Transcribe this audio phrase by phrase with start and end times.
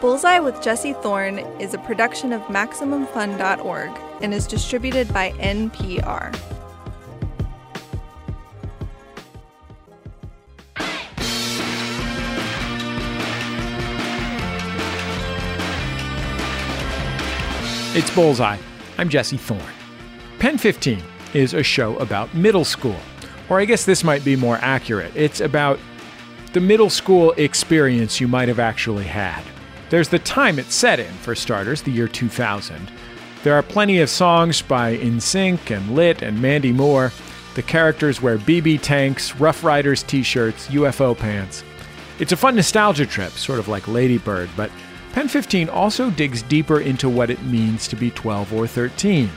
[0.00, 6.34] Bullseye with Jesse Thorne is a production of MaximumFun.org and is distributed by NPR.
[17.94, 18.58] It's Bullseye.
[18.98, 19.62] I'm Jesse Thorne.
[20.38, 21.02] Pen 15
[21.32, 23.00] is a show about middle school.
[23.48, 25.12] Or I guess this might be more accurate.
[25.16, 25.78] It's about
[26.52, 29.42] the middle school experience you might have actually had.
[29.88, 32.90] There's the time it set in, for starters, the year 2000.
[33.44, 37.12] There are plenty of songs by NSYNC and Lit and Mandy Moore.
[37.54, 41.62] The characters wear BB tanks, Ruff Ryders t shirts, UFO pants.
[42.18, 44.70] It's a fun nostalgia trip, sort of like Ladybird, but
[45.12, 49.30] Pen 15 also digs deeper into what it means to be 12 or 13.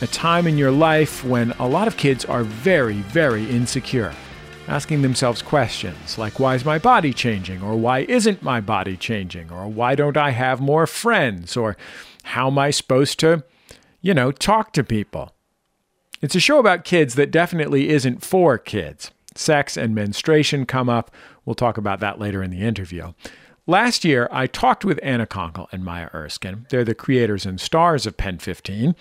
[0.00, 4.14] A time in your life when a lot of kids are very, very insecure,
[4.68, 7.62] asking themselves questions like, why is my body changing?
[7.62, 9.50] Or why isn't my body changing?
[9.50, 11.56] Or why don't I have more friends?
[11.56, 11.76] Or
[12.24, 13.42] how am I supposed to,
[14.02, 15.32] you know, talk to people?
[16.20, 19.10] It's a show about kids that definitely isn't for kids.
[19.34, 21.10] Sex and menstruation come up.
[21.44, 23.12] We'll talk about that later in the interview.
[23.66, 26.66] Last year, I talked with Anna Konkle and Maya Erskine.
[26.70, 28.94] They're the creators and stars of Pen 15.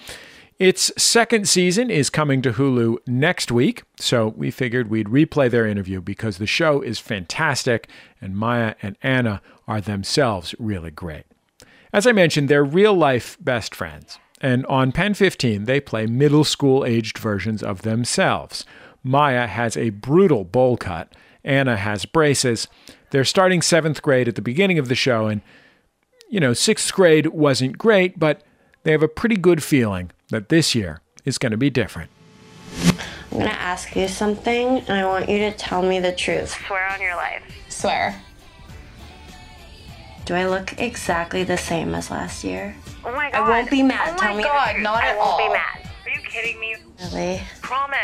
[0.59, 5.67] Its second season is coming to Hulu next week, so we figured we'd replay their
[5.67, 7.87] interview because the show is fantastic
[8.19, 11.25] and Maya and Anna are themselves really great.
[11.93, 16.43] As I mentioned, they're real life best friends, and on Pen 15, they play middle
[16.43, 18.65] school aged versions of themselves.
[19.03, 21.13] Maya has a brutal bowl cut,
[21.43, 22.67] Anna has braces.
[23.11, 25.41] They're starting seventh grade at the beginning of the show, and,
[26.29, 28.41] you know, sixth grade wasn't great, but
[28.81, 32.09] they have a pretty good feeling that this year is going to be different.
[33.31, 36.55] I'm gonna ask you something, and I want you to tell me the truth.
[36.65, 37.43] Swear on your life.
[37.69, 38.15] Swear.
[40.25, 42.75] Do I look exactly the same as last year?
[43.05, 43.39] Oh my god.
[43.39, 44.09] Oh I won't be mad.
[44.09, 44.83] Oh my Tell me the god, truth.
[44.83, 45.37] not I at won't all.
[45.37, 45.89] be mad.
[46.05, 46.75] Are you kidding me?
[46.99, 47.41] Really?
[47.61, 47.97] Promise.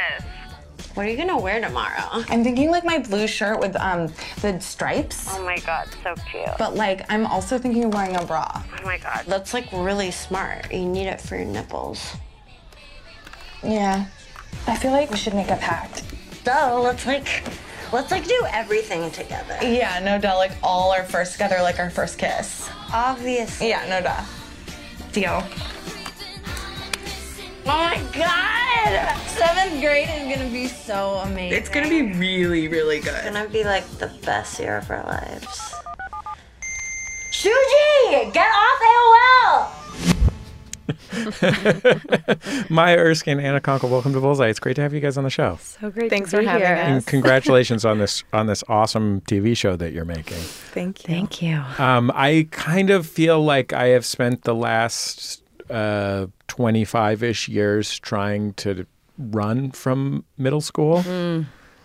[0.94, 2.24] What are you gonna wear tomorrow?
[2.30, 4.12] I'm thinking like my blue shirt with um
[4.42, 5.28] the stripes.
[5.32, 6.46] Oh my god, so cute.
[6.60, 8.64] But like I'm also thinking of wearing a bra.
[8.80, 9.24] Oh my god.
[9.28, 10.72] That's like really smart.
[10.72, 12.16] You need it for your nipples.
[13.64, 14.06] Yeah.
[14.68, 16.04] I feel like we should make a pact.
[16.46, 17.44] So let's like,
[17.92, 19.58] let's like do everything together.
[19.62, 20.38] Yeah, no doubt.
[20.38, 22.70] Like all our first together, like our first kiss.
[22.94, 23.70] Obviously.
[23.70, 24.26] Yeah, no doubt.
[25.12, 25.44] Deal.
[27.66, 29.18] Oh my god!
[29.28, 31.58] Seventh grade is gonna be so amazing.
[31.58, 33.14] It's gonna be really, really good.
[33.16, 35.74] It's gonna be like the best year of our lives.
[37.32, 39.80] Shuji, get off AOL!
[42.70, 44.48] Maya Erskine, Anna Konkle, welcome to Bullseye.
[44.50, 45.58] It's great to have you guys on the show.
[45.62, 46.10] So great.
[46.10, 46.76] Thanks to for be having here.
[46.76, 46.88] us.
[46.88, 50.38] And congratulations on this on this awesome TV show that you're making.
[50.38, 51.14] Thank you.
[51.14, 51.64] Thank you.
[51.78, 55.43] Um, I kind of feel like I have spent the last
[55.74, 58.86] uh, 25-ish years trying to
[59.18, 61.04] run from middle school.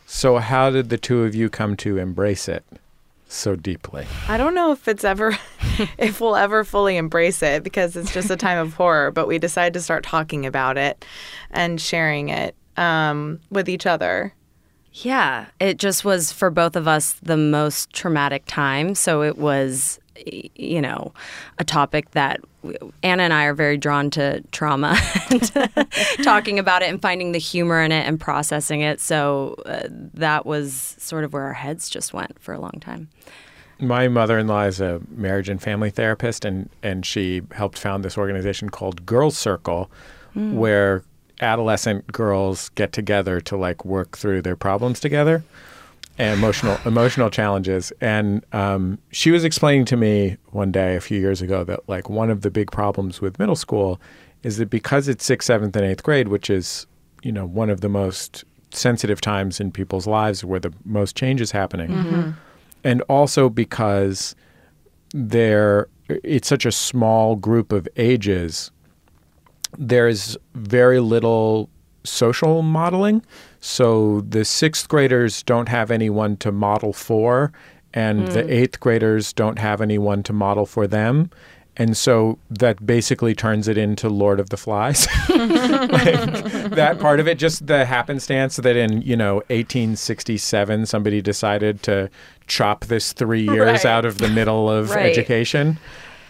[0.06, 2.65] So how did the two of you come to embrace it
[3.28, 4.06] so deeply?
[4.28, 5.37] I don't know if it's ever,
[5.99, 9.10] if we'll ever fully embrace it because it's just a time of horror.
[9.10, 11.05] But we decided to start talking about it
[11.50, 14.32] and sharing it um, with each other.
[14.93, 18.94] Yeah, it just was for both of us the most traumatic time.
[18.94, 21.12] So it was, y- you know,
[21.59, 22.41] a topic that
[23.03, 24.99] Anna and I are very drawn to trauma
[25.31, 25.53] and
[26.23, 29.01] talking about it and finding the humor in it and processing it.
[29.01, 33.09] So uh, that was sort of where our heads just went for a long time.
[33.81, 38.71] My mother-in-law is a marriage and family therapist, and and she helped found this organization
[38.71, 39.89] called Girls Circle,
[40.35, 41.05] where
[41.41, 45.45] adolescent girls get together to like work through their problems together
[46.19, 47.93] and emotional emotional challenges.
[48.01, 52.11] And um, she was explaining to me one day a few years ago that like
[52.11, 54.01] one of the big problems with middle school
[54.43, 56.87] is that because it's sixth, seventh, and eighth grade, which is
[57.23, 61.41] you know one of the most sensitive times in people's lives where the most change
[61.41, 62.35] is happening
[62.85, 64.35] and also because
[65.15, 68.70] there it's such a small group of ages
[69.79, 71.70] there's very little
[72.08, 73.22] social modeling
[73.60, 77.52] so the sixth graders don't have anyone to model for
[77.94, 81.31] and the eighth graders don't have anyone to model for them
[81.81, 85.06] and so that basically turns it into Lord of the Flies.
[85.28, 91.82] like, that part of it, just the happenstance that in you know 1867 somebody decided
[91.84, 92.10] to
[92.49, 93.87] chop this three years Right.
[93.87, 95.06] out of the middle of Right.
[95.10, 95.78] education,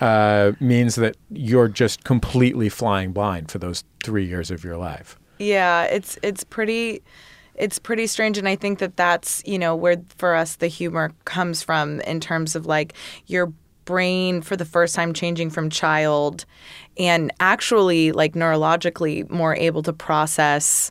[0.01, 5.18] uh, means that you're just completely flying blind for those three years of your life.
[5.39, 7.03] Yeah, it's it's pretty
[7.55, 11.13] it's pretty strange and I think that that's, you know, where for us the humor
[11.25, 12.95] comes from in terms of like
[13.27, 13.53] you're
[13.85, 16.45] brain for the first time changing from child
[16.99, 20.91] and actually like neurologically more able to process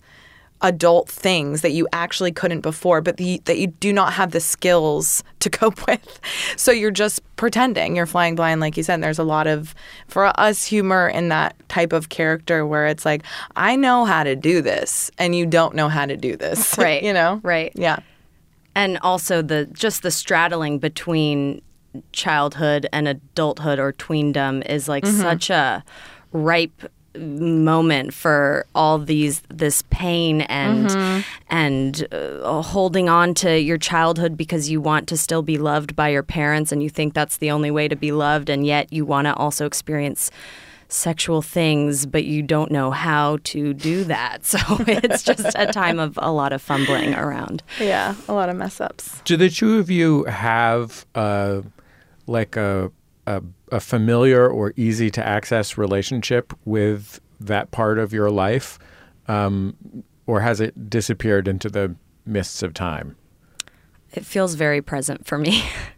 [0.62, 4.40] adult things that you actually couldn't before, but the, that you do not have the
[4.40, 6.20] skills to cope with.
[6.56, 7.96] So you're just pretending.
[7.96, 8.96] You're flying blind, like you said.
[8.96, 9.76] And There's a lot of,
[10.08, 13.24] for us, humor in that type of character where it's like,
[13.56, 16.78] I know how to do this, and you don't know how to do this.
[16.88, 17.04] Right.
[17.04, 17.40] you know?
[17.44, 17.72] Right.
[17.76, 18.00] Yeah.
[18.76, 21.62] and also the just the straddling between
[22.12, 25.20] childhood and adulthood or tweendom is like mm-hmm.
[25.20, 25.84] such a
[26.32, 26.84] ripe
[27.20, 34.70] moment for all these this pain and and uh, holding on to your childhood because
[34.70, 37.72] you want to still be loved by your parents and you think that's the only
[37.72, 40.30] way to be loved and yet you want to also experience
[40.90, 46.00] sexual things but you don't know how to do that so it's just a time
[46.00, 48.16] of a lot of fumbling around Yeah.
[48.30, 49.22] A lot of mess ups.
[49.26, 51.62] Do the two of you have uh,
[52.26, 52.92] like a,
[53.28, 58.80] a a familiar or easy to access relationship with that part of your life,
[59.28, 59.76] um,
[60.26, 61.96] or has it disappeared into the
[62.26, 63.16] mists of time?
[64.14, 65.62] it feels very present for me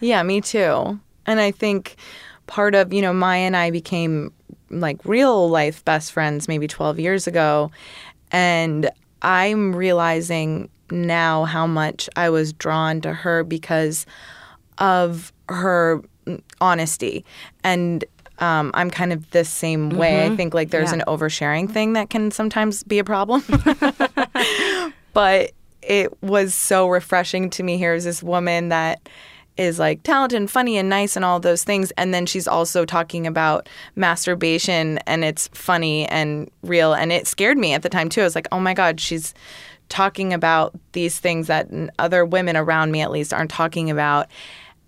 [0.00, 1.00] Yeah, me too.
[1.26, 1.96] And I think
[2.46, 4.32] part of, you know, Maya and I became
[4.70, 7.70] like real life best friends maybe 12 years ago.
[8.30, 8.90] And
[9.22, 14.06] I'm realizing now how much I was drawn to her because
[14.78, 16.02] of her
[16.60, 17.24] honesty.
[17.64, 18.04] And
[18.38, 20.26] um, I'm kind of the same way.
[20.26, 20.98] I think like there's Yeah.
[20.98, 23.42] an oversharing thing that can sometimes be a problem.
[25.12, 25.52] but
[25.82, 27.78] it was so refreshing to me.
[27.78, 29.08] Here's this woman that
[29.56, 31.90] is like talented and funny and nice and all those things.
[31.92, 36.92] And then she's also talking about masturbation and it's funny and real.
[36.92, 38.20] And it scared me at the time too.
[38.20, 39.32] I was like, oh my God, she's
[39.88, 41.68] talking about these things that
[41.98, 44.26] other women around me at least aren't talking about.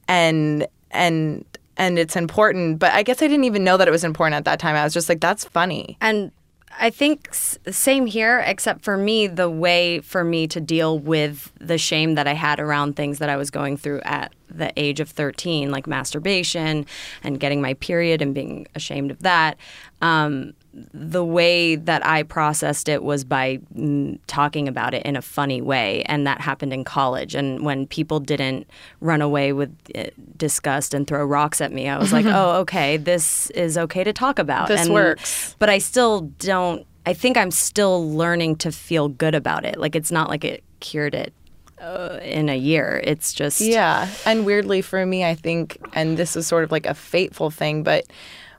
[0.06, 1.44] And, and,
[1.76, 4.44] and it's important, but I guess I didn't even know that it was important at
[4.44, 4.74] that time.
[4.76, 5.96] I was just like, that's funny.
[6.00, 6.32] And
[6.80, 11.78] I think same here, except for me, the way for me to deal with the
[11.78, 15.08] shame that I had around things that I was going through at the age of
[15.10, 16.86] 13, like masturbation
[17.22, 19.56] and getting my period and being ashamed of that.
[20.02, 25.22] Um, the way that I processed it was by mm, talking about it in a
[25.22, 27.34] funny way, and that happened in college.
[27.34, 28.68] And when people didn't
[29.00, 30.04] run away with uh,
[30.36, 34.12] disgust and throw rocks at me, I was like, "Oh, okay, this is okay to
[34.12, 34.68] talk about.
[34.68, 35.56] This and, works.
[35.58, 36.86] But I still don't.
[37.06, 39.78] I think I'm still learning to feel good about it.
[39.78, 41.32] Like it's not like it cured it
[41.80, 43.00] uh, in a year.
[43.04, 44.08] It's just Yeah.
[44.26, 47.82] And weirdly for me, I think, and this is sort of like a fateful thing,
[47.82, 48.04] but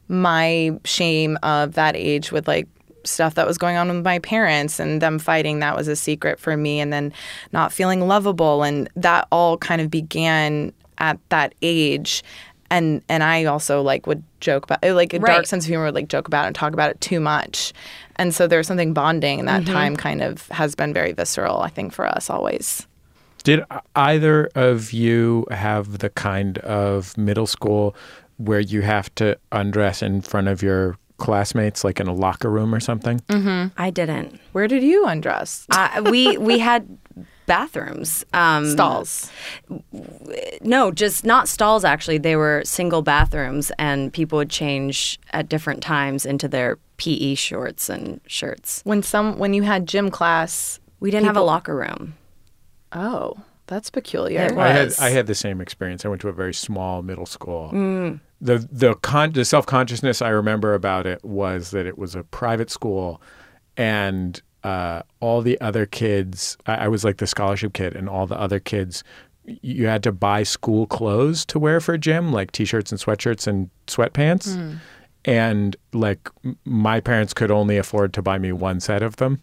[0.10, 2.68] my shame of that age with like
[3.06, 6.40] stuff that was going on with my parents and them fighting, that was a secret
[6.40, 6.80] for me.
[6.80, 7.14] And then
[7.54, 8.64] not feeling lovable.
[8.64, 12.24] And that all kind of began at that age.
[12.72, 15.86] And, and I also like would joke about it, like a dark sense of humor
[15.86, 17.74] would like joke about it and talk about it too much.
[18.18, 19.74] And so there's something bonding and that mm-hmm.
[19.74, 22.86] time kind of has been very visceral, I think, for us always.
[23.44, 23.64] Did
[23.96, 27.96] either of you have the kind of middle school
[28.40, 32.74] where you have to undress in front of your classmates, like in a locker room
[32.74, 33.22] or something?
[33.78, 34.40] I didn't.
[34.54, 35.68] Where did you undress?
[35.70, 36.98] I, we we had
[37.46, 38.26] bathrooms.
[38.34, 39.30] Um, Stalls.
[40.62, 41.84] No, just not stalls.
[41.84, 47.36] Actually, they were single bathrooms, and people would change at different times into their PE
[47.36, 48.82] shorts and shirts.
[48.86, 52.16] When some when you had gym class, We didn't have a locker room.
[52.94, 54.42] oh, that's peculiar.
[54.46, 54.94] It I had.
[55.00, 56.06] I had the same experience.
[56.06, 57.70] I went to a very small middle school.
[58.42, 62.24] The the con- the self consciousness I remember about it was that it was a
[62.24, 63.22] private school,
[63.76, 66.58] and uh, all the other kids.
[66.66, 69.04] I, I was like the scholarship kid, and all the other kids.
[69.46, 73.70] You had to buy school clothes to wear for gym, like t-shirts and sweatshirts and
[73.88, 74.78] sweatpants.
[75.26, 79.42] And like m- my parents could only afford to buy me one set of them.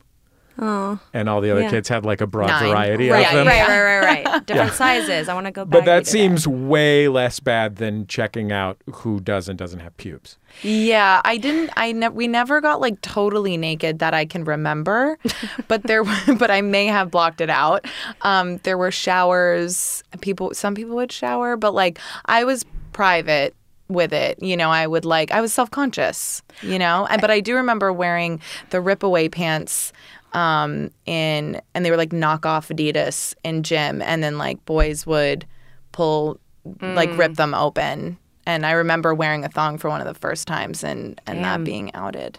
[0.58, 1.70] Oh, And all the other Yeah.
[1.70, 2.70] kids had like a broad Nine.
[2.70, 3.46] variety Right, of them.
[3.46, 4.46] right, right, right, right.
[4.46, 5.28] Different sizes.
[5.28, 5.64] I want to go.
[5.66, 5.80] Back.
[5.80, 6.10] But that today.
[6.18, 10.38] seems way less bad than checking out who does and doesn't have pubes.
[10.62, 11.70] Yeah, I didn't.
[11.76, 15.18] I ne- we never got like totally naked that I can remember,
[15.68, 16.04] but there.
[16.38, 17.84] But I may have blocked it out.
[18.22, 20.02] Um, there were showers.
[20.22, 20.52] People.
[20.54, 23.54] Some people would shower, but like I was private
[23.88, 24.42] with it.
[24.42, 25.30] You know, I would like.
[25.30, 26.40] I was self conscious.
[26.62, 29.92] You know, and but I do remember wearing the rip away pants.
[30.36, 35.46] Um, in and they were like knockoff Adidas in gym, and then like boys would
[35.92, 36.38] pull
[36.80, 38.18] like rip them open.
[38.44, 41.64] And I remember wearing a thong for one of the first times and, and that
[41.64, 42.38] being outed.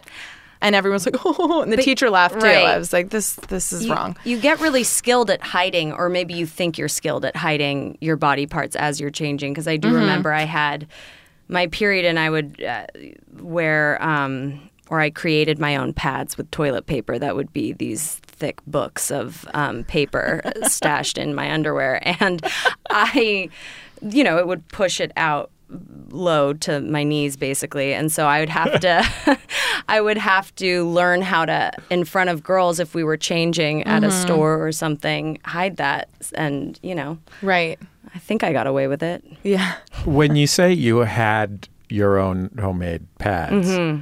[0.60, 2.46] And everyone's like, oh, and the teacher laughed too.
[2.46, 2.64] right.
[2.66, 4.16] I was like, this this is you, wrong.
[4.24, 8.16] You get really skilled at hiding, or maybe you think you're skilled at hiding your
[8.16, 9.52] body parts as you're changing.
[9.52, 9.96] Because I do Mm-hmm.
[9.96, 10.86] remember I had
[11.48, 12.86] my period, and I would uh,
[13.40, 18.16] wear, um, or I created my own pads with toilet paper that would be these
[18.22, 22.44] thick books of um, paper stashed in my underwear, and
[22.90, 23.48] I,
[24.02, 25.50] you know, it would push it out
[26.10, 29.38] low to my knees basically and so i would have to
[29.90, 33.82] i would have to learn how to in front of girls if we were changing
[33.84, 37.78] at a store or something hide that and you know Right.
[38.14, 39.74] i think i got away with it Yeah.
[40.06, 44.00] when you say you had your own homemade pads, Mm-hmm.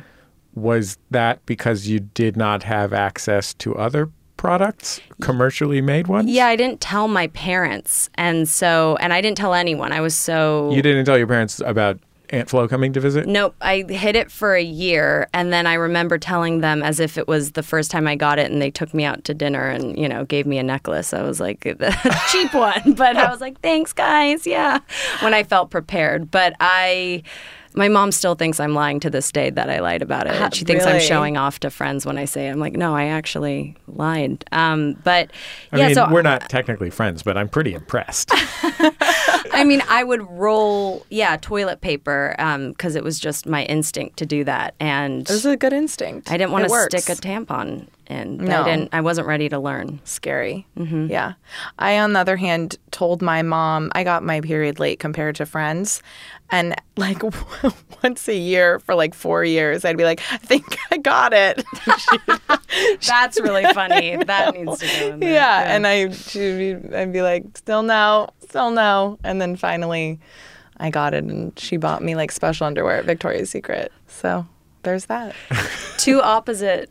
[0.57, 6.29] Was that because you did not have access to other products, commercially made ones?
[6.29, 10.15] yeah i didn't tell my parents and so and i didn't tell anyone i was
[10.15, 11.99] so You didn't tell your parents about
[12.31, 13.27] Aunt Flo coming to visit?
[13.27, 13.55] Nope.
[13.61, 15.29] I hid it for a year.
[15.33, 18.41] And then I remember telling them as if it was the first time I got
[18.41, 21.15] it and they took me out to dinner and, you know, gave me a necklace.
[21.15, 22.95] I was like, the cheap one.
[22.97, 24.45] But I was like, thanks, guys.
[24.45, 24.81] Yeah.
[25.21, 26.31] When I felt prepared.
[26.31, 27.23] But I.
[27.77, 30.33] My mom still thinks I'm lying to this day that I lied about it.
[30.33, 32.51] Uh-huh, she thinks I'm showing off to friends when I say it.
[32.51, 34.45] I'm like, no, I actually lied.
[34.51, 35.31] Um, but
[35.73, 38.31] I yeah, mean, so we're not technically friends, but I'm pretty impressed.
[39.53, 44.17] I mean, I would roll, yeah, toilet paper um, because it was just my instinct
[44.19, 46.31] to do that, and It was a good instinct.
[46.31, 48.39] I didn't want to stick a tampon in.
[48.39, 48.63] No.
[48.63, 48.91] I didn't.
[48.93, 50.01] I wasn't ready to learn.
[50.05, 50.67] scary.
[50.77, 51.07] Mm-hmm.
[51.07, 51.35] Yeah.
[51.79, 55.47] I, on the other hand, told my mom I got my period late compared to
[55.47, 56.03] friends.
[56.51, 57.23] And like
[58.03, 61.65] once a year for like four years, I'd be like, I think I got it.
[63.07, 64.17] That's really funny.
[64.25, 65.33] that needs to go in there.
[65.33, 65.75] yeah.
[65.75, 69.19] And I, she'd be, I'd be like, still no, still no.
[69.25, 70.21] And then finally
[70.79, 73.91] I got it and she bought me like special underwear at Victoria's Secret.
[74.07, 74.47] So
[74.83, 75.35] there's that.
[75.99, 76.91] two opposite.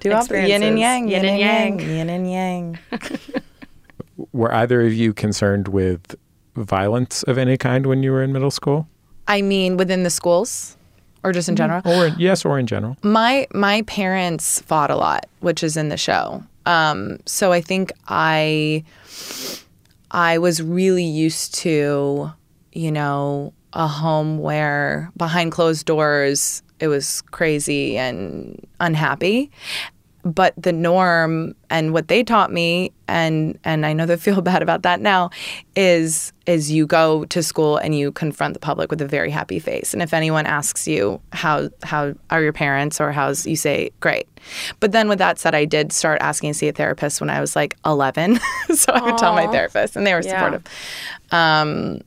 [0.00, 1.78] Two op- yin and yang, Yin and yang.
[1.78, 2.78] yin and yang.
[4.32, 6.16] Were either of you concerned with
[6.56, 8.88] violence of any kind when you were in middle school?
[9.28, 10.76] I mean, within the schools
[11.22, 11.82] or just in general?
[11.84, 12.96] Or yes, or in general?
[13.02, 16.42] my my parents fought a lot, which is in the show.
[16.66, 18.84] Um, so I think I
[20.10, 22.32] I was really used to,
[22.72, 29.50] you know, a home where behind closed doors it was crazy and unhappy.
[30.22, 34.62] But the norm and what they taught me and and I know they feel bad
[34.62, 35.30] about that now
[35.76, 39.58] is is you go to school and you confront the public with a very happy
[39.58, 39.94] face.
[39.94, 44.26] And if anyone asks you how how are your parents or how's you say great.
[44.78, 47.40] But then with that said, I did start asking to see a therapist when I
[47.40, 48.40] was like 11.
[48.74, 50.38] so I would tell my therapist and they were Yeah.
[50.38, 50.64] supportive.
[51.30, 52.00] Um,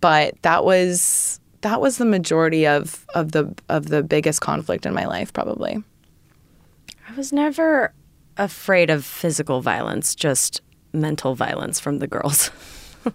[0.00, 4.92] but that was that was the majority of of the of the biggest conflict in
[4.92, 5.82] my life probably.
[7.10, 7.92] I was never
[8.36, 10.60] afraid of physical violence, just
[10.92, 12.50] mental violence from the girls.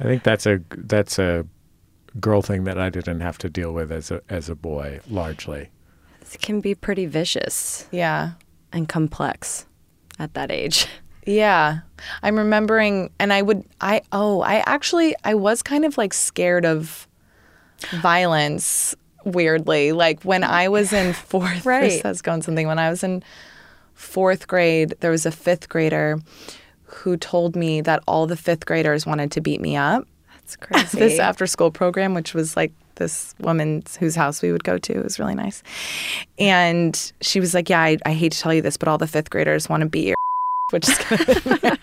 [0.00, 1.46] I think that's a that's a
[2.20, 5.70] girl thing that I didn't have to deal with as a as a boy largely.
[6.32, 8.32] it can be pretty vicious Yeah.
[8.72, 9.66] and complex
[10.18, 10.86] at that age.
[11.28, 11.80] Yeah.
[12.22, 16.64] I'm remembering and I would I oh, I actually I was kind of like scared
[16.64, 17.08] of
[18.00, 18.94] violence
[19.26, 19.92] weirdly.
[19.92, 21.90] Like when I was in 4th Right.
[21.90, 23.22] this has gone something when I was in
[23.98, 26.18] 4th grade, there was a 5th grader
[26.84, 30.06] who told me that all the 5th graders wanted to beat me up.
[30.34, 30.98] That's crazy.
[30.98, 34.92] this after school program, which was like this woman whose house we would go to.
[34.92, 35.62] It was really nice.
[36.38, 39.06] And she was like, Yeah, I, I hate to tell you this, but all the
[39.06, 40.16] fifth graders want to beat your
[40.72, 41.76] which is kind of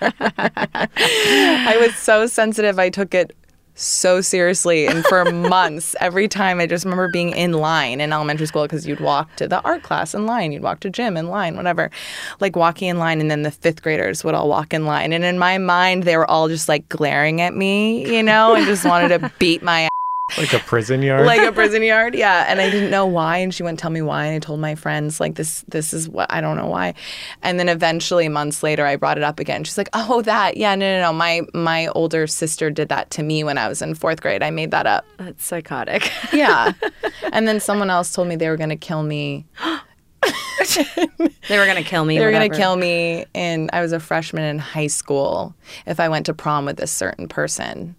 [0.97, 2.79] I was so sensitive.
[2.79, 3.35] I took it
[3.75, 4.87] so seriously.
[4.87, 8.87] And for months, every time I just remember being in line in elementary school because
[8.87, 11.89] you'd walk to the art class in line, you'd walk to gym in line, whatever.
[12.39, 15.13] Like walking in line, and then the fifth graders would all walk in line.
[15.13, 18.65] And in my mind, they were all just like glaring at me, you know, and
[18.65, 19.87] just wanted to beat my
[20.37, 21.25] Like a prison yard.
[21.27, 22.15] like a prison yard.
[22.15, 24.25] Yeah, and I didn't know why, and she wouldn't tell me why.
[24.25, 25.63] And I told my friends like this.
[25.67, 26.95] This is what I don't know why.
[27.43, 29.63] And then eventually, months later, I brought it up again.
[29.63, 30.57] She's like, "Oh, that?
[30.57, 31.13] Yeah, no, no, no.
[31.13, 34.41] My my older sister did that to me when I was in fourth grade.
[34.41, 35.05] I made that up.
[35.17, 36.11] That's psychotic.
[36.33, 36.71] Yeah."
[37.33, 39.45] and then someone else told me they were gonna kill me.
[41.49, 42.17] they were gonna kill me.
[42.17, 42.47] They were whatever.
[42.47, 45.53] gonna kill me, and I was a freshman in high school.
[45.85, 47.95] If I went to prom with this certain person,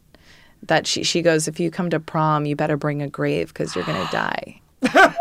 [0.68, 3.74] that she she goes, if you come to prom, you better bring a grave because
[3.74, 4.60] you're gonna die.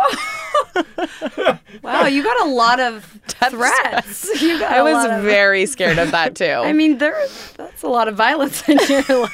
[1.83, 4.41] Wow, you got a lot of threats.
[4.41, 6.45] You got I a was of- very scared of that too.
[6.45, 7.15] I mean, there.
[7.57, 9.33] That's a lot of violence in your life.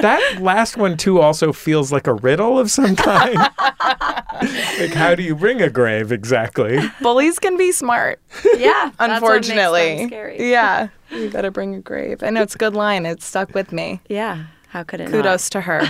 [0.00, 3.36] that last one too also feels like a riddle of some kind.
[3.36, 6.78] like, how do you bring a grave exactly?
[7.00, 8.20] Bullies can be smart.
[8.56, 10.06] Yeah, that's what makes them Unfortunately.
[10.08, 10.50] scary.
[10.50, 10.88] Yeah.
[11.10, 12.22] You better bring a grave.
[12.24, 13.06] I know it's a good line.
[13.06, 14.00] It stuck with me.
[14.08, 14.44] Yeah.
[14.68, 15.82] How could it Kudos to her.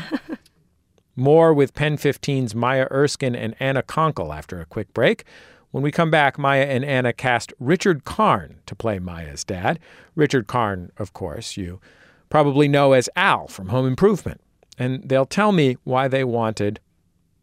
[1.16, 5.24] More with Pen 15's Maya Erskine and Anna Konkle after a quick break.
[5.70, 9.78] When we come back, Maya and Anna cast Richard Karn to play Maya's dad.
[10.14, 11.80] Richard Karn, of course, you
[12.28, 14.40] probably know as Al from Home Improvement.
[14.78, 16.80] And they'll tell me why they wanted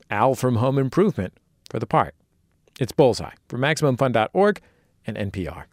[0.10, 1.34] Al from Home Improvement
[1.70, 2.16] for the part.
[2.80, 4.62] It's Bullseye from MaximumFun.org
[5.06, 5.66] and NPR.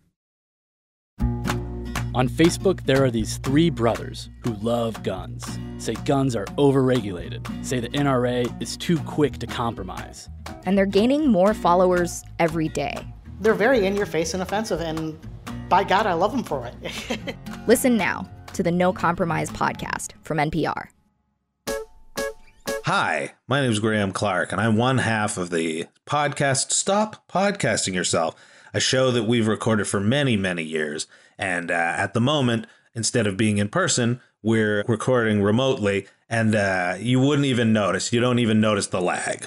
[2.12, 5.46] On Facebook, there are these three brothers who love guns,
[5.78, 10.28] say guns are overregulated, say the NRA is too quick to compromise.
[10.66, 12.94] and they're gaining more followers every day.
[13.40, 15.16] They're very in your face and offensive, and
[15.68, 17.36] by God, I love them for it.
[17.68, 20.88] Listen now to the No Compromise podcast from NPR.
[22.86, 27.94] Hi, my name is Graham Clark, and I'm one half of the podcast Stop Podcasting
[27.94, 28.34] Yourself,
[28.74, 31.06] a show that we've recorded for many, many years.
[31.40, 36.96] And uh, at the moment, instead of being in person, we're recording remotely, and uh,
[37.00, 38.12] you wouldn't even notice.
[38.12, 39.46] You don't even notice the lag.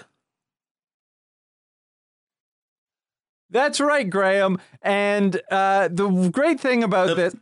[3.52, 4.58] That's right, Graham.
[4.82, 7.36] And uh, the great thing about this.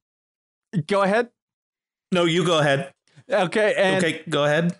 [0.85, 1.29] Go ahead.
[2.11, 2.93] No, you go ahead.
[3.29, 3.73] Okay.
[3.77, 4.75] And, okay, go ahead.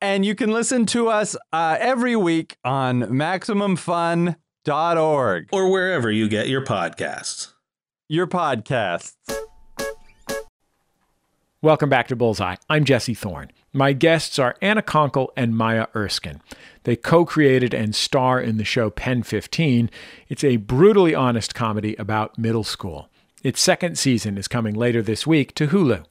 [0.00, 5.48] And you can listen to us uh, every week on MaximumFun.org.
[5.50, 7.53] Or wherever you get your podcasts.
[8.08, 9.14] Your podcasts.
[11.62, 12.56] Welcome back to Bullseye.
[12.68, 13.50] I'm Jesse Thorne.
[13.72, 16.42] My guests are Anna Konkle and Maya Erskine.
[16.82, 19.88] They co created and star in the show Pen 15.
[20.28, 23.08] It's a brutally honest comedy about middle school.
[23.42, 26.04] Its second season is coming later this week to Hulu.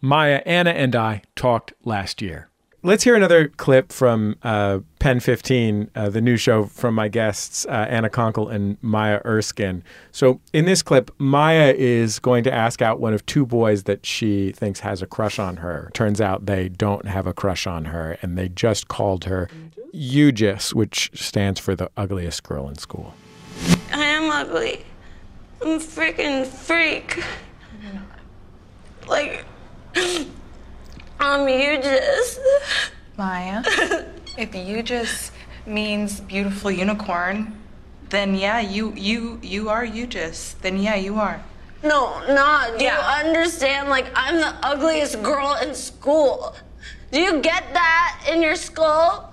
[0.00, 2.50] Maya, Anna, and I talked last year.
[2.86, 7.66] Let's hear another clip from uh, Pen 15, uh, the new show from my guests,
[7.66, 9.82] uh, Anna Konkle and Maya Erskine.
[10.12, 14.06] So, in this clip, Maya is going to ask out one of two boys that
[14.06, 15.90] she thinks has a crush on her.
[15.94, 19.48] Turns out they don't have a crush on her, and they just called her
[19.92, 23.14] Eugis, which stands for the ugliest girl in school.
[23.92, 24.86] I am ugly.
[25.60, 27.20] I'm a freaking freak.
[29.08, 29.44] Like,
[31.20, 32.40] I'm you just.
[33.16, 33.62] Maya,
[34.38, 35.32] if you just
[35.66, 37.56] means beautiful unicorn,
[38.10, 40.62] then yeah, you you you are you just.
[40.62, 41.40] Then yeah, you are.
[41.82, 42.78] No, not.
[42.78, 42.96] Do Yeah.
[42.96, 43.88] you understand?
[43.88, 46.54] Like, I'm the ugliest girl in school.
[47.12, 49.32] Do you get that in your skull?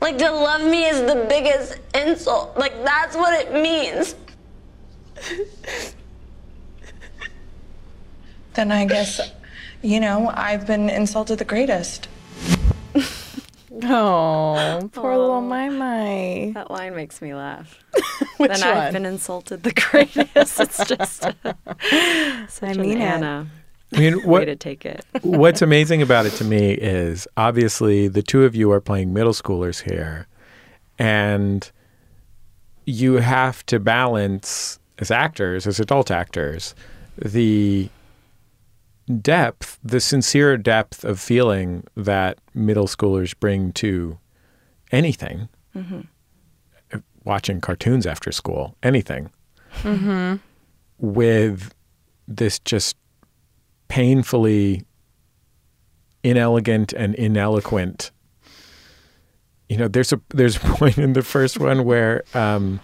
[0.00, 2.56] Like, to love me is the biggest insult.
[2.56, 4.14] Like, that's what it means.
[8.54, 9.20] Then I guess,
[9.82, 12.08] you know, I've been insulted the greatest.
[13.84, 16.50] Oh, poor little oh, my my.
[16.54, 17.78] That line makes me laugh.
[18.38, 18.76] Which then one?
[18.76, 20.60] I've been insulted the greatest.
[20.60, 21.32] it's just uh,
[22.48, 23.04] such I mean an it.
[23.04, 23.46] Anna
[23.94, 25.04] I mean, way what, to take it.
[25.22, 29.32] what's amazing about it to me is obviously the two of you are playing middle
[29.32, 30.26] schoolers here,
[30.98, 31.70] and
[32.84, 36.74] you have to balance as actors, as adult actors,
[37.16, 37.88] the
[39.08, 44.18] depth, the sincere depth of feeling that middle schoolers bring to
[44.92, 46.00] anything, Mm-hmm.
[47.24, 49.30] watching cartoons after school, anything,
[49.82, 50.36] Mm-hmm.
[50.98, 51.74] with
[52.26, 52.96] this just
[53.88, 54.84] painfully
[56.22, 58.10] inelegant and ineloquent.
[59.68, 62.80] You know, there's a there's a point in the first one where um,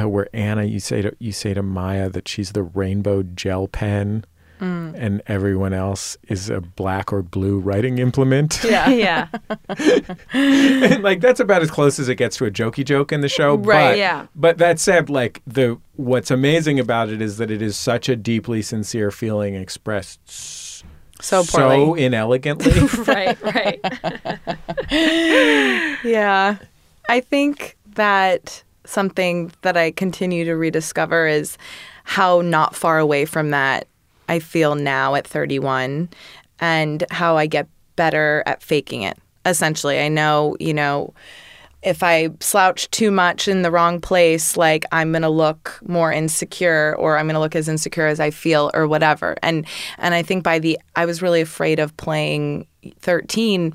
[0.00, 3.66] uh, where Anna you say to you say to Maya that she's the rainbow gel
[3.68, 4.24] pen,
[4.60, 4.94] Mm.
[4.96, 8.62] and everyone else is a black or blue writing implement.
[8.64, 8.88] Yeah.
[8.90, 9.28] yeah.
[10.32, 13.28] And, like that's about as close as it gets to a jokey joke in the
[13.28, 13.56] show.
[13.56, 14.26] Right, But, yeah.
[14.36, 18.16] But that said, like the what's amazing about it is that it is such a
[18.16, 20.84] deeply sincere feeling expressed s-
[21.20, 22.04] So so poorly.
[22.04, 22.72] inelegantly.
[23.06, 23.80] right, right.
[26.04, 26.56] Yeah.
[27.08, 31.58] I think that something that I continue to rediscover is
[32.04, 33.86] how not far away from that
[34.30, 36.08] I feel now at 31
[36.60, 37.66] and how I get
[37.96, 39.18] better at faking it.
[39.44, 41.12] Essentially, I know, you know,
[41.82, 46.94] if I slouch too much in the wrong place, like I'm gonna look more insecure
[46.96, 49.34] or I'm gonna look as insecure as I feel or whatever.
[49.42, 49.66] And
[49.98, 52.68] and I think by the I was really afraid of playing
[53.00, 53.74] 13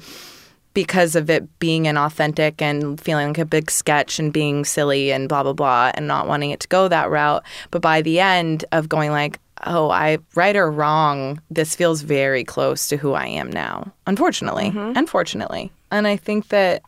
[0.73, 5.27] because of it being inauthentic and feeling like a big sketch and being silly and
[5.27, 7.43] blah blah blah and not wanting it to go that route.
[7.71, 12.43] But by the end of going like, oh, I right or wrong, this feels very
[12.43, 13.91] close to who I am now.
[14.07, 14.97] Unfortunately, mm-hmm.
[14.97, 16.83] unfortunately, and I think that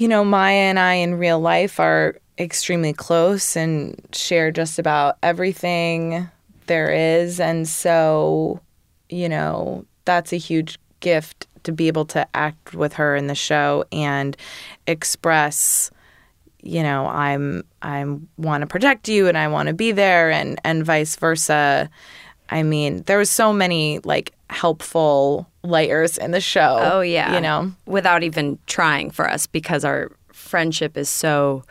[0.00, 5.18] you know, Maya and I in real life are extremely close and share just about
[5.22, 6.26] everything
[6.66, 7.38] there is.
[7.38, 8.60] And so,
[9.10, 13.34] you know, that's a huge gift to be able to act with her in the
[13.34, 14.38] show and
[14.86, 15.90] express
[16.62, 18.04] you know i'm i
[18.36, 21.88] want to protect you and i want to be there and and vice versa
[22.50, 27.34] i mean there was so many like helpful layers in the show Oh yeah.
[27.34, 31.64] you know without even trying for us because our friendship is so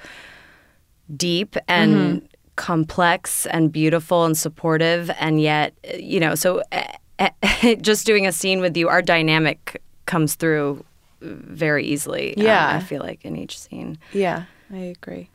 [1.15, 2.25] deep and Mm-hmm.
[2.55, 8.31] complex and beautiful and supportive and yet you know so eh, eh, just doing a
[8.31, 10.83] scene with you our dynamic comes through
[11.21, 12.75] very easily um, Yeah.
[12.75, 15.29] I feel like in each scene yeah i agree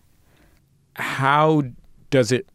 [0.96, 1.62] How
[2.10, 2.46] does it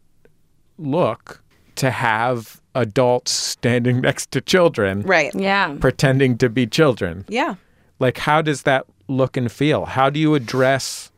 [0.78, 1.42] look
[1.76, 7.24] to have adults standing next to children right yeah pretending to be children?
[7.28, 7.54] yeah
[7.98, 9.84] Like, how does that look and feel?
[9.86, 11.10] How do you address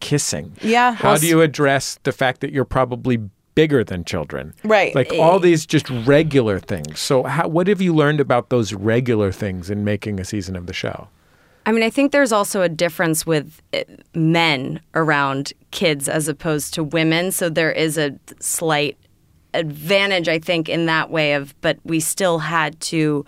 [0.00, 0.52] kissing?
[0.60, 0.92] Yeah.
[0.94, 3.18] How Well, do you address the fact that you're probably
[3.54, 4.52] bigger than children?
[4.64, 4.94] Right.
[4.94, 6.98] Like all these just regular things.
[7.00, 10.66] So, how, what have you learned about those regular things in making a season of
[10.66, 11.08] the show?
[11.64, 16.74] I mean, I think there's also a difference with eh, men around kids as opposed
[16.74, 17.30] to women.
[17.30, 18.98] So there is a slight
[19.54, 23.24] advantage, I think, in that way of, but we still had to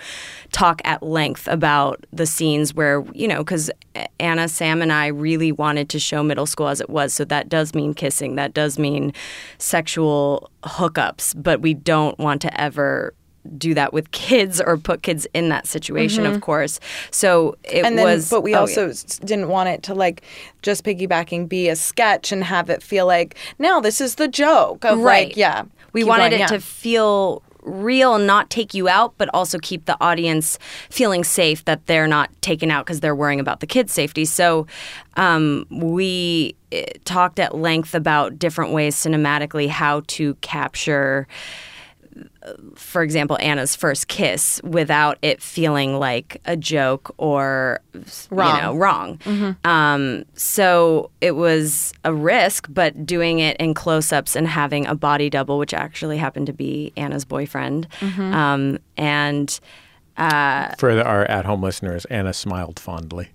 [0.53, 3.71] talk at length about the scenes where, you know, because
[4.19, 7.13] Anna, Sam, and I really wanted to show middle school as it was.
[7.13, 9.13] So that does mean kissing, that does mean
[9.59, 13.15] sexual hookups, but we don't want to ever
[13.59, 16.35] do that with kids or put kids in that situation, Mhm.
[16.35, 16.81] of course.
[17.11, 18.31] So it and then, was.
[18.31, 18.95] but we oh, also yeah.
[19.21, 20.23] didn't want it to like
[20.63, 24.85] just piggybacking be a sketch and have it feel like now this is the joke
[24.85, 25.29] of right.
[25.29, 26.47] like yeah we wanted going, it yeah.
[26.49, 30.59] to feel real, not take you out, but also keep the audience
[30.91, 34.25] feeling safe that they're not taken out because they're worrying about the kids' safety.
[34.25, 34.67] So
[35.17, 41.27] um, we eh, talked at length about different ways cinematically how to capture
[42.77, 47.81] for example, Anna's first kiss without it feeling like a joke or
[48.31, 48.57] Wrong.
[48.57, 49.19] you know wrong.
[49.25, 49.67] Mhm.
[49.67, 55.31] Um, so it was a risk, but doing it in close-ups and having a body
[55.31, 58.33] double, which actually happened to be Anna's boyfriend, Mhm.
[58.35, 59.59] um, and.
[60.17, 63.31] Uh, For our at home listeners, Anna smiled fondly.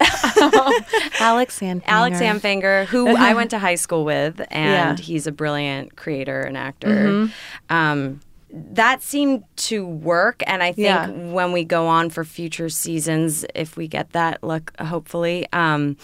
[1.19, 1.83] Alex Anfanger.
[1.87, 5.03] Alex Anfanger, who I went to high school with, and Yeah.
[5.03, 6.87] he's a brilliant creator and actor.
[6.87, 7.31] Mhm.
[7.69, 8.19] Um,
[8.51, 11.07] that seemed to work, and I think Yeah.
[11.09, 15.97] when we go on for future seasons, if we get that luck, hopefully, um,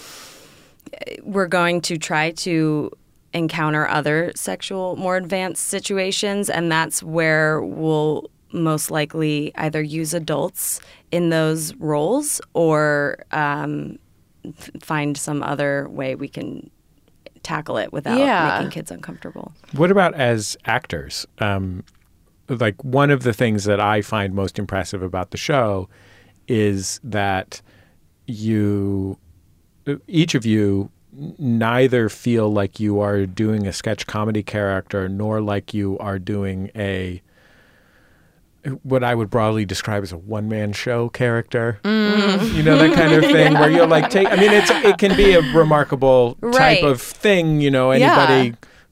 [1.23, 2.91] we're going to try to
[3.33, 10.79] encounter other sexual, more advanced situations, and that's where we'll most likely either use adults
[11.11, 13.97] in those roles or um,
[14.79, 16.69] find some other way we can
[17.43, 18.53] tackle it without Yeah.
[18.55, 19.51] making kids uncomfortable.
[19.73, 21.25] What about as actors?
[21.39, 21.83] Um,
[22.47, 25.89] like one of the things that I find most impressive about the show
[26.47, 27.61] is that
[28.27, 29.17] you,
[30.07, 30.89] each of you,
[31.39, 36.69] neither feel like you are doing a sketch comedy character nor like you are doing
[36.75, 37.21] a
[38.81, 41.79] what I would broadly describe as a one man show character.
[41.83, 42.55] Mm.
[42.55, 45.15] You know, that kind of thing where you're like take I mean it's it can
[45.15, 46.81] be a remarkable Right.
[46.81, 48.15] type of thing, you know, Yeah.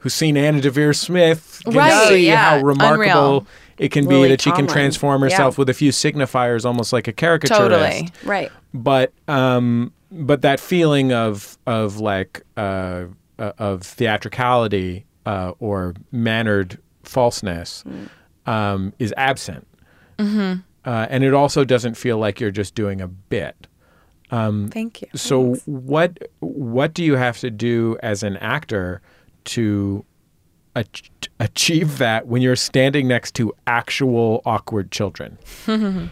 [0.03, 2.59] Anybody who's seen Anna Deavere Smith can Right, see yeah.
[2.59, 3.47] how remarkable Unreal.
[3.77, 4.73] it can be Lily that she can Tomlin.
[4.73, 5.29] transform Yeah.
[5.29, 7.59] herself with a few signifiers almost like a caricaturist.
[7.61, 8.09] Totally.
[8.23, 8.51] Right.
[8.73, 13.05] But um but that feeling of of like uh,
[13.39, 17.83] uh of theatricality uh, or mannered falseness
[18.45, 19.65] um, is absent.
[20.19, 20.59] Mm-hmm.
[20.85, 23.67] Uh, and it also doesn't feel like you're just doing a bit.
[24.31, 25.07] Um, Thank you.
[25.15, 29.01] So what what do you have to do as an actor
[29.45, 30.03] to
[30.75, 35.37] ach- achieve that when you're standing next to actual awkward children?
[35.67, 36.09] I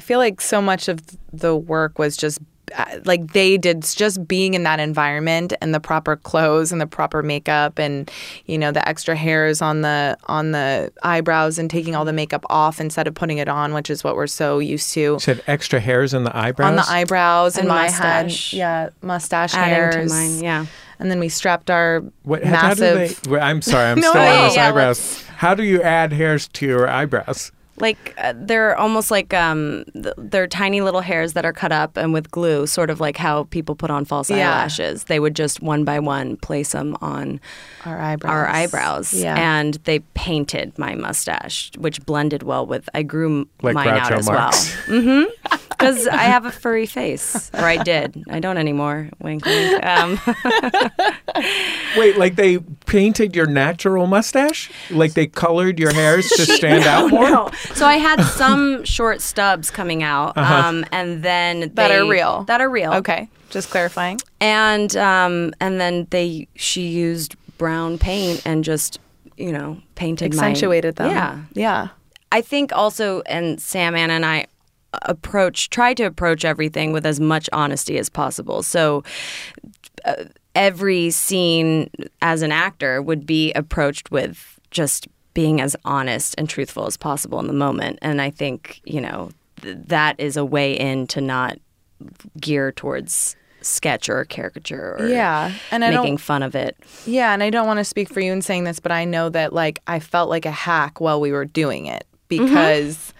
[0.00, 1.00] feel like so much of
[1.32, 2.38] the work was just
[2.76, 6.86] uh, like they did just being in that environment and the proper clothes and the
[6.86, 8.10] proper makeup and
[8.46, 12.44] you know the extra hairs on the on the eyebrows and taking all the makeup
[12.50, 15.44] off instead of putting it on which is what we're so used to You said
[15.46, 16.70] extra hairs in the eyebrows.
[16.70, 18.50] on the eyebrows And and, my mustache.
[18.50, 20.66] head yeah mustache Adding to hairs mine, yeah.
[20.98, 24.10] And then we strapped our What, how do massive they, well, I'm sorry, I'm No,
[24.10, 25.22] still on Yeah, eyebrows.
[25.36, 27.52] How do you add hairs to your eyebrows?
[27.78, 31.96] Like uh, they're almost like um, th- they're tiny little hairs that are cut up
[31.96, 34.50] and with glue, sort of like how people put on false Yeah.
[34.50, 35.04] eyelashes.
[35.04, 37.40] They would just one by one place them on
[37.84, 39.36] our eyebrows our eyebrows, Yeah.
[39.38, 42.88] and they painted my mustache, which blended well with.
[42.94, 44.74] I grew Like mine out as Marx.
[44.88, 45.02] well.
[45.02, 45.24] hmm
[45.68, 48.24] Because I have a furry face, or I did.
[48.30, 49.10] I don't anymore.
[49.20, 49.84] Wink, wink.
[49.84, 50.18] Um,
[51.96, 54.70] Wait, like they painted your natural mustache?
[54.90, 57.28] Like they colored your hairs to stand out more?
[57.30, 57.50] No.
[57.74, 60.54] So I had some short stubs coming out, Uh-huh.
[60.68, 62.44] um, and then That are real.
[62.44, 62.92] That are real.
[62.94, 64.18] Okay, just clarifying.
[64.40, 68.98] And um, and then they she used brown paint and just
[69.36, 71.10] you know painted my- Accentuated them.
[71.10, 71.88] Yeah, Yeah.
[72.32, 74.46] I think also, and Sam, Anna, and I
[75.02, 78.62] approach try to approach everything with as much honesty as possible.
[78.62, 79.02] So.
[80.04, 80.24] Uh,
[80.54, 81.90] every scene
[82.22, 87.38] as an actor would be approached with just being as honest and truthful as possible
[87.38, 87.98] in the moment.
[88.00, 91.58] And i think you know th- that is a way in to not
[92.40, 96.76] gear towards sketch or caricature or Yeah, and I making fun of it.
[97.04, 99.28] Yeah, and I don't want to speak for you in saying this, but I know
[99.28, 102.44] that like I felt like a hack while we were doing it mm-hmm.
[102.46, 103.12] because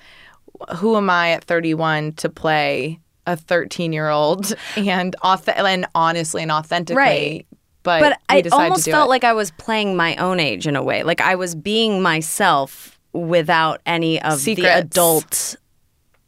[0.76, 6.42] who am I at 31 to play a 13 year old and auth- and honestly
[6.42, 7.46] and authentically, Right.
[7.86, 9.10] But but we I almost to do felt it.
[9.10, 11.02] like I was playing my own age in a way.
[11.02, 15.56] Like I was being myself without any of the adult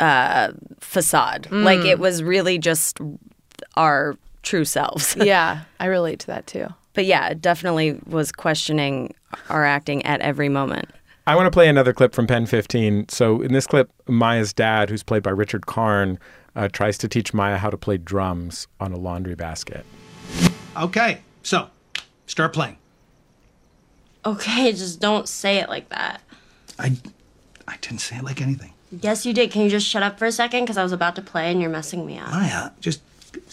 [0.01, 1.49] uh, facade.
[1.51, 1.65] Mm.
[1.65, 2.99] Like it was really just
[3.77, 5.17] our true selves.
[5.21, 6.69] yeah, I relate to that too.
[6.95, 9.15] But yeah, definitely was questioning
[9.51, 10.89] our acting at every moment.
[11.27, 13.11] I want to play another clip from Pen 15.
[13.11, 16.19] So, in this clip, Maya's dad, who's played by Richard Karn,
[16.57, 19.85] uh, tries to teach Maya how to play drums on a laundry basket.
[20.75, 21.69] Okay, so
[22.27, 22.77] start playing.
[24.25, 26.21] Okay, just don't say it like that.
[26.79, 26.97] I,
[27.67, 28.73] I didn't say it like anything.
[28.91, 29.51] Yes, you did.
[29.51, 30.65] Can you just shut up for a second?
[30.65, 32.31] Because I was about to play and you're messing me up.
[32.31, 33.01] Maya, just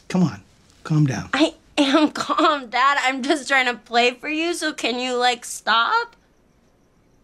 [0.07, 0.41] come on,
[0.83, 1.29] calm down.
[1.33, 2.97] I am calm, Dad.
[3.01, 6.15] I'm just trying to play for you, so can you, like, stop?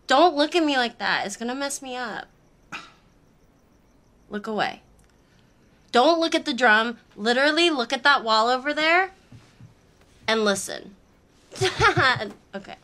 [0.08, 1.26] Don't look at me like that.
[1.26, 2.28] It's gonna mess me up.
[4.30, 4.82] Look away.
[5.92, 6.98] Don't look at the drum.
[7.16, 9.12] Literally, look at that wall over there
[10.28, 10.96] and listen.
[12.56, 12.76] okay.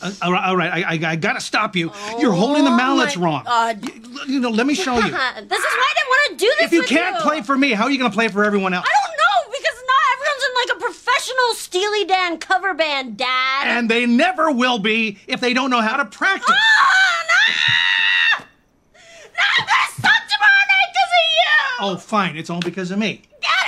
[0.00, 0.84] Uh, all right, all right.
[0.84, 1.92] I, I, I gotta stop you.
[2.18, 3.44] You're holding the mallets Oh my wrong.
[3.44, 3.88] God.
[4.28, 5.02] You know, let me show you.
[5.02, 6.66] this is why I didn't want to do this.
[6.66, 8.86] If you can't play for me, how are you gonna play for everyone else?
[8.88, 13.66] I don't know because not everyone's in like a professional Steely Dan cover band, Dad.
[13.66, 16.50] And they never will be if they don't know how to practice.
[16.50, 18.44] Ah, no!
[18.44, 21.94] No, I'm gonna stop tomorrow night because of you.
[21.94, 22.36] Oh, fine.
[22.36, 23.22] It's all because of me.
[23.44, 23.61] Out!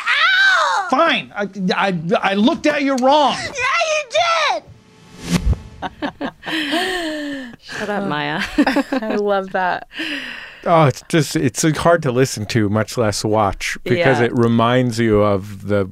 [0.91, 1.33] Fine.
[1.35, 3.37] I, I, I looked at you wrong.
[3.45, 4.63] Yeah, you did.
[7.61, 8.41] Shut up, Maya.
[8.93, 9.89] I love that.
[10.65, 14.27] Oh, it's just, it's hard to listen to, much less watch, because Yeah.
[14.27, 15.91] it reminds you of the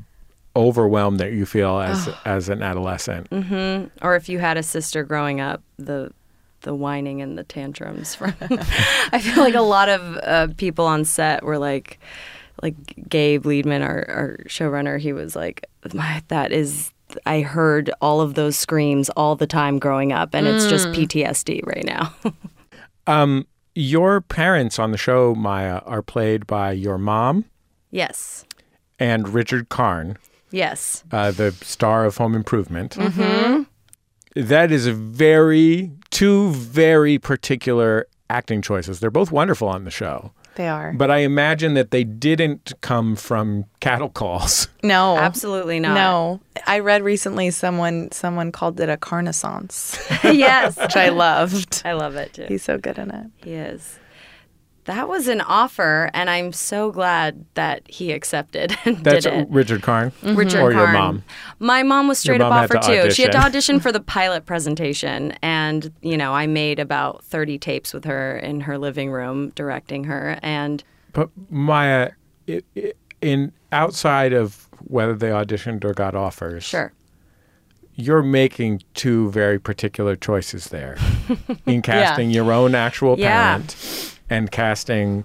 [0.57, 3.29] overwhelm that you feel as, as an adolescent.
[3.31, 3.89] Mm-hmm.
[4.07, 6.13] Or if you had a sister growing up, the
[6.63, 8.15] the whining and the tantrums.
[8.15, 11.99] From I feel like a lot of uh, people on set were like,
[12.63, 12.75] like
[13.09, 14.99] Gabe Liedman, our, our showrunner.
[14.99, 16.91] He was like, "My that is."
[17.27, 20.95] I heard all of those screams all the time growing up, and it's just Mm.
[20.95, 22.15] PTSD right now.
[23.07, 27.47] Um, your parents on the show, Maya, are played by your mom
[27.91, 28.45] yes,
[28.99, 30.17] and Richard Karn,
[30.53, 31.03] yes.
[31.11, 32.95] uh, the star of Home Improvement.
[32.97, 33.63] Mm-hmm.
[34.41, 39.01] That is a very, two very particular acting choices.
[39.01, 40.33] They're both wonderful on the show.
[40.55, 40.93] They are.
[40.93, 44.69] But I imagine that they didn't come from cattle calls.
[44.85, 45.95] No, Absolutely not.
[45.95, 49.97] No, I read recently someone someone called it a carnaissance.
[50.25, 51.83] yes, which I loved.
[51.85, 52.47] I love it too.
[52.49, 53.31] He's so good in it.
[53.37, 54.01] He is.
[54.85, 59.49] That was an offer, and I'm so glad that he accepted and That's did it.
[59.49, 60.35] Richard Karn mm-hmm.
[60.35, 61.23] Richard or your mom.
[61.61, 63.11] My mom was straight Your up mom had offer to too.
[63.13, 63.77] She had to audition.
[63.77, 68.37] audition for the pilot presentation, and you know, I made about 30 tapes with her
[68.39, 72.11] in her living room, directing her, and But Maya,
[72.49, 76.93] i i in outside of whether they auditioned or got offers, sure,
[77.95, 80.99] you're making two very particular choices there
[81.67, 83.61] in casting your own actual Yeah.
[84.33, 85.25] Parent and casting.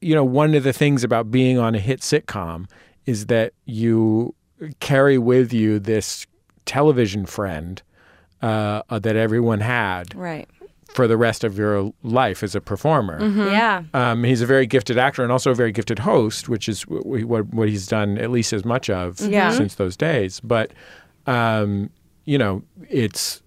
[0.00, 2.66] You know, one of the things about being on a hit sitcom
[3.06, 4.34] is that you
[4.80, 6.26] carry with you this
[6.66, 7.82] television friend
[8.42, 10.48] uh, that everyone had right,
[10.94, 13.20] for the rest of your life as a performer.
[13.50, 16.82] yeah, Um, he's a very gifted actor and also a very gifted host, which is
[16.84, 19.50] w- what what he's done at least as much of Yeah.
[19.50, 20.38] since those days.
[20.40, 20.72] But
[21.26, 21.90] um,
[22.24, 23.41] you know, it's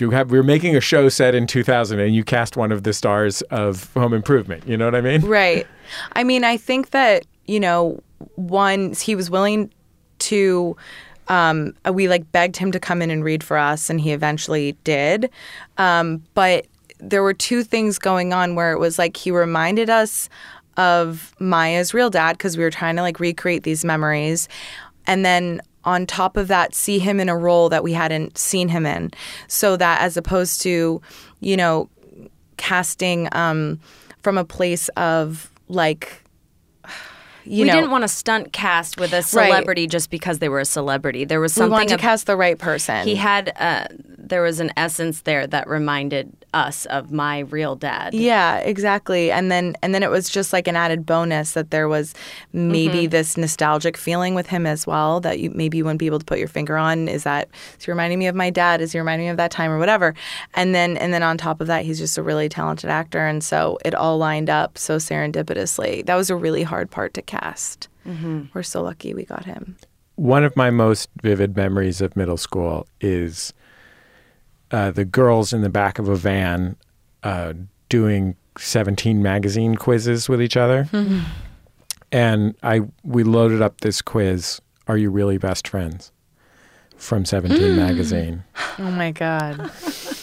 [0.00, 2.92] you have we're making a show set in 2000 and you cast one of the
[2.92, 4.66] stars of Home Improvement.
[4.66, 5.22] You know what I mean?
[5.22, 5.66] Right.
[6.14, 8.02] I mean, I think that, you know,
[8.36, 9.72] one, he was willing
[10.20, 10.76] to,
[11.28, 14.72] um, we like begged him to come in and read for us, and he eventually
[14.84, 15.30] did.
[15.78, 16.66] Um, but
[16.98, 20.28] there were two things going on where it was like he reminded us
[20.76, 24.48] of Maya's real dad because we were trying to like recreate these memories.
[25.06, 28.68] And then on top of that, see him in a role that we hadn't seen
[28.68, 29.10] him in.
[29.48, 31.00] So that as opposed to,
[31.40, 31.88] you know,
[32.56, 33.80] casting um,
[34.22, 36.22] from a place of like,
[37.44, 40.60] you we know, didn't want to stunt cast with a celebrity just because they were
[40.60, 41.24] a celebrity.
[41.24, 43.06] There was something we wanted to of- cast the right person.
[43.06, 43.86] He had uh,
[44.28, 48.14] there was an essence there that reminded us of my real dad.
[48.14, 49.30] Yeah, exactly.
[49.32, 52.14] And then and then it was just like an added bonus that there was
[52.52, 53.10] maybe Mhm.
[53.10, 56.24] this nostalgic feeling with him as well that you maybe you wouldn't be able to
[56.24, 57.08] put your finger on.
[57.08, 58.80] Is that is he reminding me of my dad?
[58.80, 60.14] Is he reminding me of that time or whatever?
[60.54, 63.42] And then and then on top of that, he's just a really talented actor, and
[63.42, 66.06] so it all lined up so serendipitously.
[66.06, 67.88] That was a really hard part to cast.
[68.06, 68.48] Mhm.
[68.54, 69.76] We're so lucky we got him.
[70.16, 73.52] One of my most vivid memories of middle school is
[74.74, 76.76] uh, the girls in the back of a van
[77.22, 77.52] uh,
[77.88, 80.88] doing 17 magazine quizzes with each other.
[82.12, 86.10] And I we loaded up this quiz, Are You Really Best Friends?
[86.96, 88.44] from 17 magazine.
[88.78, 89.60] Oh my god.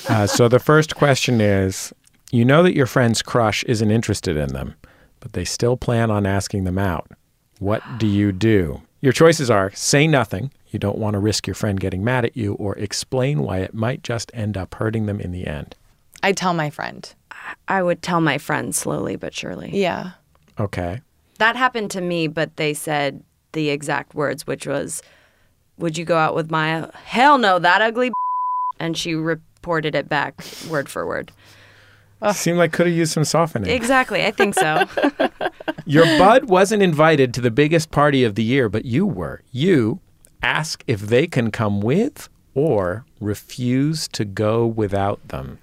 [0.09, 1.93] Uh, so the first question is
[2.31, 4.75] You know that your friend's crush isn't interested in them,
[5.19, 7.11] but they still plan on asking them out.
[7.59, 8.81] What do you do?
[9.01, 12.35] Your choices are say nothing, you don't want to risk your friend getting mad at
[12.37, 15.75] you, or explain why it might just end up hurting them in the end.
[16.23, 17.13] I tell my friend.
[17.67, 19.71] I would tell my friend slowly but surely.
[19.73, 20.11] Yeah.
[20.59, 21.01] Okay.
[21.39, 25.01] That happened to me, but they said the exact words, which was,
[25.77, 28.11] "Would you go out with Maya?" Hell no, that ugly.
[28.79, 31.31] And she reported it back word for word.
[32.33, 33.71] Seemed like could have used some softening.
[33.71, 34.85] Exactly, I think so.
[35.85, 39.41] Your bud wasn't invited to the biggest party of the year, but you were.
[39.51, 39.99] You
[40.41, 45.59] ask if they can come with or refuse to go without them.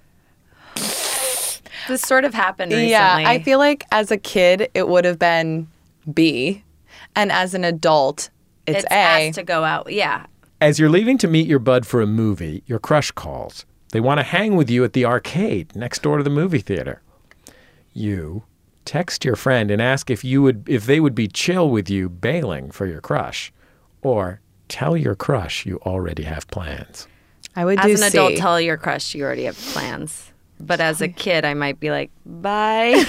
[1.87, 2.91] this sort of happened recently.
[2.91, 5.67] Yeah, I feel like as a kid it would have been
[6.13, 6.63] B,
[7.15, 8.29] and as an adult
[8.65, 8.95] it's, it's A.
[8.95, 9.91] asked to go out.
[9.91, 10.25] Yeah,
[10.61, 13.65] As you're leaving to meet your bud for a movie, your crush calls.
[13.91, 17.01] They want to hang with you at the arcade next door to the movie theater.
[17.93, 18.43] You
[18.85, 22.07] text your friend and ask if you would if they would be chill with you
[22.09, 23.51] bailing for your crush
[24.01, 27.07] or tell your crush you already have plans.
[27.55, 27.89] I would do.
[27.91, 28.37] as do an adult, C.
[28.37, 30.31] tell your crush you already have plans.
[30.61, 33.03] But as a kid, I might be like, "Bye."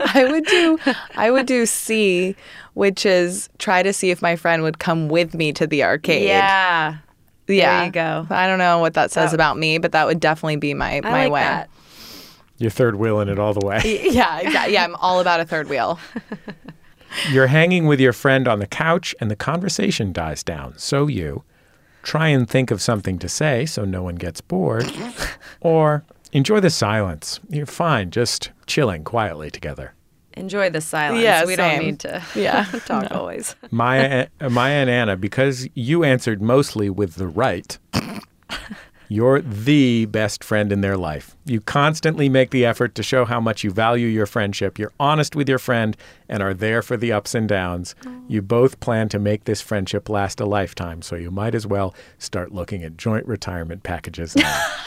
[0.00, 0.78] I would do
[1.14, 2.34] I would do C,
[2.74, 6.26] which is try to see if my friend would come with me to the arcade.
[6.26, 6.96] Yeah.
[7.46, 7.76] Yeah.
[7.80, 8.26] There you go.
[8.30, 10.96] I don't know what that says That- about me, but that would definitely be my
[10.96, 11.40] I my like way.
[11.42, 11.68] that.
[12.56, 13.80] You're third wheeling it all the way.
[14.10, 14.72] Yeah, exactly.
[14.74, 15.98] Yeah, I'm all about a third wheel.
[17.30, 20.74] You're hanging with your friend on the couch and the conversation dies down.
[20.78, 21.44] So you
[22.02, 24.90] try and think of something to say so no one gets bored,
[25.60, 27.40] or enjoy the silence.
[27.48, 29.94] You're fine, just chilling quietly together.
[30.36, 31.22] Enjoy the silence.
[31.22, 33.18] Yeah, we don't need to Yeah, talk no.
[33.20, 33.54] always.
[33.70, 37.78] Maya, uh, Maya and Anna, because you answered mostly with the right,
[39.08, 41.36] you're the best friend in their life.
[41.44, 44.78] You constantly make the effort to show how much you value your friendship.
[44.78, 45.96] You're honest with your friend
[46.28, 47.94] and are there for the ups and downs.
[48.28, 51.94] You both plan to make this friendship last a lifetime, so you might as well
[52.18, 54.66] start looking at joint retirement packages now.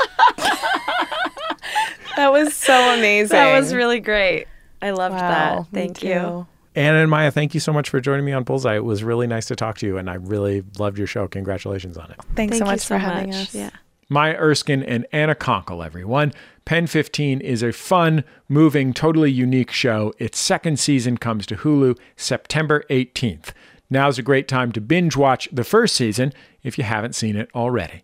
[2.15, 3.29] That was so amazing.
[3.35, 4.47] That was really great.
[4.81, 5.67] I loved Wow, that.
[5.71, 6.13] Thank you.
[6.15, 6.47] too.
[6.75, 8.75] Anna and Maya, thank you so much for joining me on Bullseye.
[8.75, 11.27] It was really nice to talk to you, and I really loved your show.
[11.27, 12.17] Congratulations on it.
[12.35, 13.35] Thanks Thank so much so for having much.
[13.49, 13.55] us.
[13.55, 13.69] Yeah.
[14.09, 16.31] Maya Erskine and Anna Konkle, everyone.
[16.65, 20.13] PEN15 is a fun, moving, totally unique show.
[20.17, 23.51] Its second season comes to Hulu September 18th.
[23.89, 26.31] Now's a great time to binge watch the first season
[26.63, 28.03] if you haven't seen it already.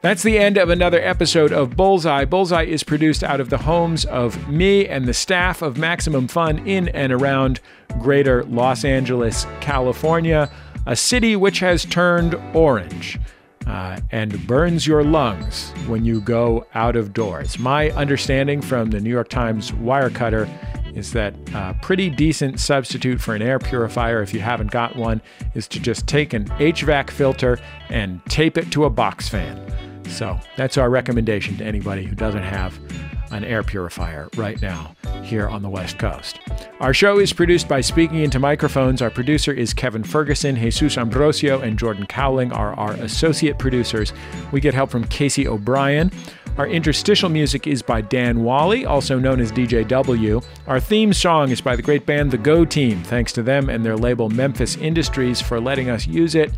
[0.00, 2.24] That's the end of another episode of Bullseye.
[2.24, 6.64] Bullseye is produced out of the homes of me and the staff of Maximum Fun
[6.68, 7.58] in and around
[7.98, 10.48] greater Los Angeles, California,
[10.86, 13.18] a city which has turned orange
[13.66, 17.58] uh, and burns your lungs when you go out of doors.
[17.58, 20.48] My understanding from the New York Times Wirecutter
[20.96, 25.20] is that a pretty decent substitute for an air purifier, if you haven't got one,
[25.54, 27.58] is to just take an HVAC filter
[27.90, 29.62] and tape it to a box fan.
[30.08, 32.78] So that's our recommendation to anybody who doesn't have
[33.36, 36.40] an air purifier right now here on the West Coast.
[36.80, 39.02] Our show is produced by Speaking Into Microphones.
[39.02, 44.12] Our producer is Kevin Ferguson, Jesus Ambrosio, and Jordan Cowling are our associate producers.
[44.52, 46.10] We get help from Casey O'Brien.
[46.58, 50.42] Our interstitial music is by Dan Wally, also known as DJW.
[50.66, 53.02] Our theme song is by the great band The Go Team.
[53.02, 56.52] Thanks to them and their label Memphis Industries for letting us use it.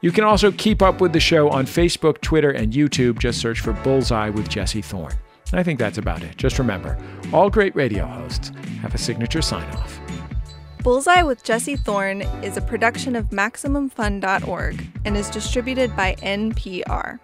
[0.00, 3.20] You can also keep up with the show on Facebook, Twitter, and YouTube.
[3.20, 5.14] Just search for Bullseye with Jesse Thorne.
[5.52, 6.36] I think that's about it.
[6.36, 6.98] Just remember,
[7.32, 10.00] all great radio hosts have a signature sign off.
[10.82, 17.18] Bullseye with Jesse Thorne is a production of MaximumFun.org and is distributed by NPR.